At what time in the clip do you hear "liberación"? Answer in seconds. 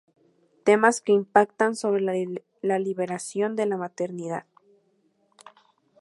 2.79-3.55